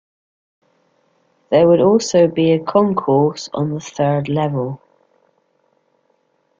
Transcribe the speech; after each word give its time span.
There 1.51 1.67
would 1.67 1.79
also 1.79 2.27
be 2.27 2.51
a 2.53 2.59
concourse 2.63 3.49
on 3.53 3.69
the 3.75 3.79
third 3.79 4.29
level. 4.29 4.81